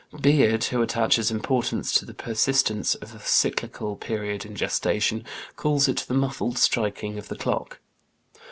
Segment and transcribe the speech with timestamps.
[0.19, 5.23] Beard, who attaches importance to the persistence of a cyclical period in gestation,
[5.55, 7.77] calls it the muffled striking of the clock.